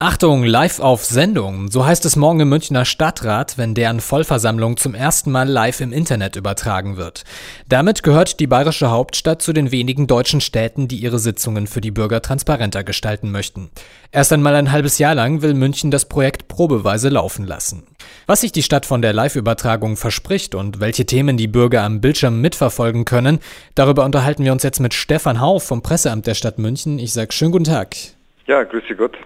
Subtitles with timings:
[0.00, 1.72] Achtung, live auf Sendung.
[1.72, 5.92] So heißt es morgen im Münchner Stadtrat, wenn deren Vollversammlung zum ersten Mal live im
[5.92, 7.24] Internet übertragen wird.
[7.68, 11.90] Damit gehört die bayerische Hauptstadt zu den wenigen deutschen Städten, die ihre Sitzungen für die
[11.90, 13.70] Bürger transparenter gestalten möchten.
[14.12, 17.82] Erst einmal ein halbes Jahr lang will München das Projekt probeweise laufen lassen.
[18.26, 22.40] Was sich die Stadt von der Live-Übertragung verspricht und welche Themen die Bürger am Bildschirm
[22.40, 23.40] mitverfolgen können,
[23.74, 27.00] darüber unterhalten wir uns jetzt mit Stefan Hau vom Presseamt der Stadt München.
[27.00, 27.96] Ich sage schönen guten Tag.
[28.46, 29.16] Ja, grüße Gott.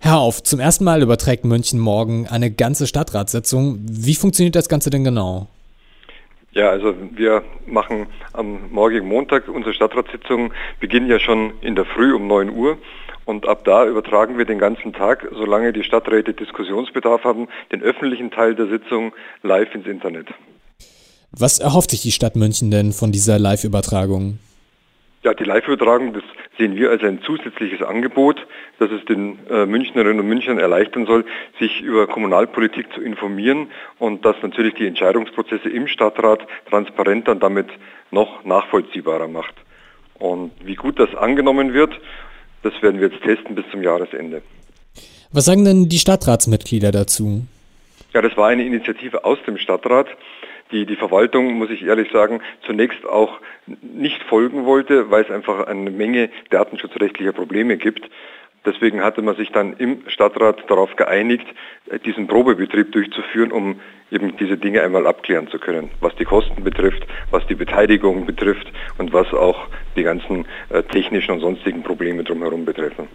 [0.00, 3.80] Herr auf, zum ersten Mal überträgt München morgen eine ganze Stadtratssitzung.
[3.82, 5.48] Wie funktioniert das Ganze denn genau?
[6.52, 12.14] Ja, also wir machen am morgigen Montag unsere Stadtratssitzung, beginnen ja schon in der Früh
[12.14, 12.78] um 9 Uhr
[13.26, 18.30] und ab da übertragen wir den ganzen Tag, solange die Stadträte Diskussionsbedarf haben, den öffentlichen
[18.30, 19.12] Teil der Sitzung
[19.42, 20.28] live ins Internet.
[21.32, 24.38] Was erhofft sich die Stadt München denn von dieser Live-Übertragung?
[25.24, 26.22] Ja, die Live-Übertragung, das
[26.58, 28.46] sehen wir als ein zusätzliches Angebot,
[28.78, 31.24] das es den äh, Münchnerinnen und Münchnern erleichtern soll,
[31.58, 37.66] sich über Kommunalpolitik zu informieren und das natürlich die Entscheidungsprozesse im Stadtrat transparenter und damit
[38.12, 39.54] noch nachvollziehbarer macht.
[40.14, 41.92] Und wie gut das angenommen wird,
[42.62, 44.42] das werden wir jetzt testen bis zum Jahresende.
[45.32, 47.42] Was sagen denn die Stadtratsmitglieder dazu?
[48.14, 50.06] Ja, das war eine Initiative aus dem Stadtrat
[50.72, 55.66] die die Verwaltung, muss ich ehrlich sagen, zunächst auch nicht folgen wollte, weil es einfach
[55.66, 58.08] eine Menge datenschutzrechtlicher Probleme gibt.
[58.66, 61.46] Deswegen hatte man sich dann im Stadtrat darauf geeinigt,
[62.04, 63.80] diesen Probebetrieb durchzuführen, um
[64.10, 68.66] eben diese Dinge einmal abklären zu können, was die Kosten betrifft, was die Beteiligung betrifft
[68.98, 73.08] und was auch die ganzen äh, technischen und sonstigen Probleme drumherum betreffen.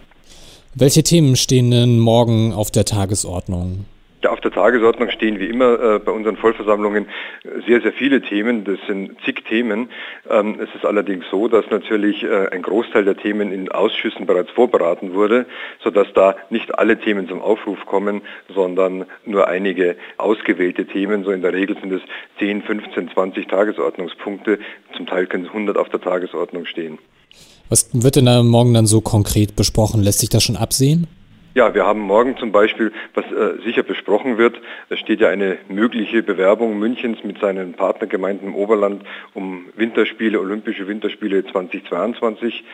[0.74, 3.84] Welche Themen stehen denn morgen auf der Tagesordnung?
[4.24, 7.08] Ja, auf der Tagesordnung stehen wie immer äh, bei unseren Vollversammlungen
[7.66, 8.64] sehr, sehr viele Themen.
[8.64, 9.90] Das sind zig Themen.
[10.30, 14.50] Ähm, es ist allerdings so, dass natürlich äh, ein Großteil der Themen in Ausschüssen bereits
[14.52, 15.44] vorberaten wurde,
[15.82, 18.22] sodass da nicht alle Themen zum Aufruf kommen,
[18.54, 21.24] sondern nur einige ausgewählte Themen.
[21.24, 22.00] So in der Regel sind es
[22.38, 24.58] 10, 15, 20 Tagesordnungspunkte.
[24.96, 26.96] Zum Teil können 100 auf der Tagesordnung stehen.
[27.68, 30.02] Was wird denn morgen dann so konkret besprochen?
[30.02, 31.08] Lässt sich das schon absehen?
[31.56, 35.58] Ja, wir haben morgen zum Beispiel, was äh, sicher besprochen wird, es steht ja eine
[35.68, 39.04] mögliche Bewerbung Münchens mit seinen Partnergemeinden im Oberland
[39.34, 42.64] um Winterspiele, Olympische Winterspiele 2022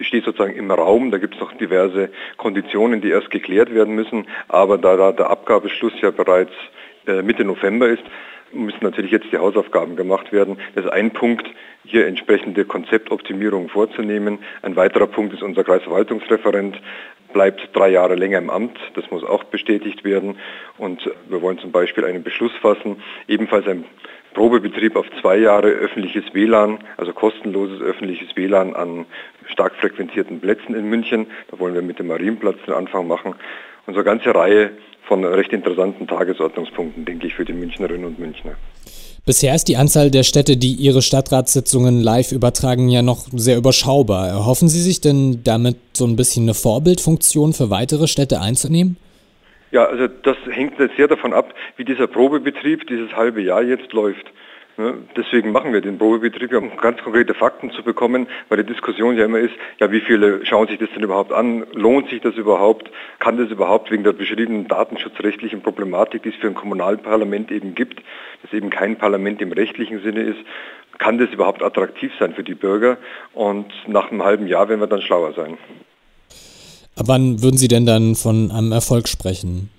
[0.00, 1.10] steht sozusagen im Raum.
[1.10, 2.08] Da gibt es noch diverse
[2.38, 4.26] Konditionen, die erst geklärt werden müssen.
[4.48, 6.52] Aber da, da der Abgabeschluss ja bereits
[7.06, 8.04] äh, Mitte November ist,
[8.54, 10.56] müssen natürlich jetzt die Hausaufgaben gemacht werden.
[10.74, 11.46] Das ist ein Punkt,
[11.84, 14.38] hier entsprechende Konzeptoptimierungen vorzunehmen.
[14.62, 16.80] Ein weiterer Punkt ist unser Kreisverwaltungsreferent,
[17.34, 18.78] bleibt drei Jahre länger im Amt.
[18.94, 20.38] Das muss auch bestätigt werden.
[20.78, 23.84] Und wir wollen zum Beispiel einen Beschluss fassen, ebenfalls ein
[24.32, 29.04] Probebetrieb auf zwei Jahre öffentliches WLAN, also kostenloses öffentliches WLAN an
[29.46, 31.26] stark frequentierten Plätzen in München.
[31.50, 33.34] Da wollen wir mit dem Marienplatz den Anfang machen.
[33.86, 34.70] Und so eine ganze Reihe
[35.02, 38.54] von recht interessanten Tagesordnungspunkten, denke ich, für die Münchnerinnen und Münchner.
[39.26, 44.28] Bisher ist die Anzahl der Städte, die ihre Stadtratssitzungen live übertragen, ja noch sehr überschaubar.
[44.28, 48.98] Erhoffen Sie sich denn damit so ein bisschen eine Vorbildfunktion für weitere Städte einzunehmen?
[49.70, 54.26] Ja, also das hängt sehr davon ab, wie dieser Probebetrieb dieses halbe Jahr jetzt läuft.
[55.16, 59.24] Deswegen machen wir den Probebetrieb, um ganz konkrete Fakten zu bekommen, weil die Diskussion ja
[59.24, 61.64] immer ist, ja, wie viele schauen sich das denn überhaupt an?
[61.74, 62.90] Lohnt sich das überhaupt?
[63.20, 68.02] Kann das überhaupt wegen der beschriebenen datenschutzrechtlichen Problematik, die es für ein Kommunalparlament eben gibt,
[68.42, 70.40] das eben kein Parlament im rechtlichen Sinne ist,
[70.98, 72.98] kann das überhaupt attraktiv sein für die Bürger?
[73.32, 75.56] Und nach einem halben Jahr werden wir dann schlauer sein.
[76.96, 79.70] Ab wann würden Sie denn dann von einem Erfolg sprechen?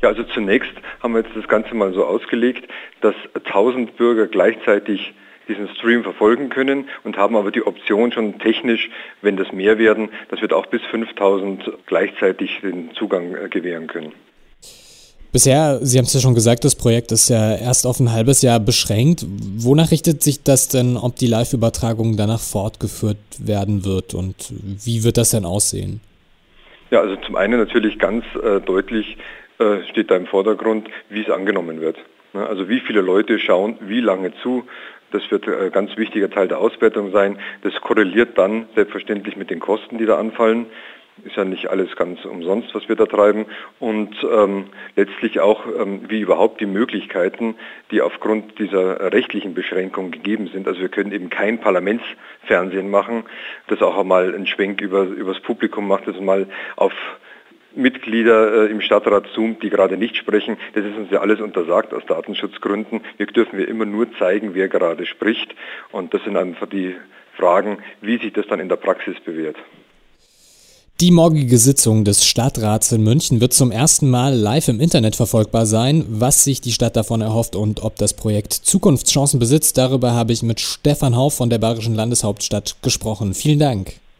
[0.00, 2.68] Ja, also zunächst haben wir jetzt das Ganze mal so ausgelegt,
[3.00, 5.12] dass 1000 Bürger gleichzeitig
[5.48, 8.90] diesen Stream verfolgen können und haben aber die Option schon technisch,
[9.22, 14.12] wenn das mehr werden, dass wir auch bis 5000 gleichzeitig den Zugang äh, gewähren können.
[15.32, 18.40] Bisher, Sie haben es ja schon gesagt, das Projekt ist ja erst auf ein halbes
[18.40, 19.26] Jahr beschränkt.
[19.28, 25.18] Wonach richtet sich das denn, ob die Live-Übertragung danach fortgeführt werden wird und wie wird
[25.18, 26.00] das denn aussehen?
[26.90, 29.18] Ja, also zum einen natürlich ganz äh, deutlich
[29.88, 31.98] steht da im Vordergrund, wie es angenommen wird.
[32.32, 34.64] Also wie viele Leute schauen wie lange zu.
[35.10, 37.38] Das wird ein ganz wichtiger Teil der Auswertung sein.
[37.62, 40.66] Das korreliert dann selbstverständlich mit den Kosten, die da anfallen.
[41.24, 43.46] Ist ja nicht alles ganz umsonst, was wir da treiben.
[43.80, 47.56] Und ähm, letztlich auch, ähm, wie überhaupt die Möglichkeiten,
[47.90, 50.68] die aufgrund dieser rechtlichen Beschränkungen gegeben sind.
[50.68, 53.24] Also wir können eben kein Parlamentsfernsehen machen,
[53.66, 56.46] das auch einmal einen Schwenk über, übers Publikum macht, das mal
[56.76, 56.92] auf
[57.74, 60.56] Mitglieder äh, im Stadtrat Zoom, die gerade nicht sprechen.
[60.74, 63.00] Das ist uns ja alles untersagt aus Datenschutzgründen.
[63.16, 65.54] Wir dürfen wir immer nur zeigen, wer gerade spricht.
[65.92, 66.96] Und das sind einfach die
[67.36, 69.56] Fragen, wie sich das dann in der Praxis bewährt.
[71.00, 75.64] Die morgige Sitzung des Stadtrats in München wird zum ersten Mal live im Internet verfolgbar
[75.64, 76.04] sein.
[76.08, 80.42] Was sich die Stadt davon erhofft und ob das Projekt Zukunftschancen besitzt, darüber habe ich
[80.42, 83.34] mit Stefan Hauf von der Bayerischen Landeshauptstadt gesprochen.
[83.34, 83.92] Vielen Dank.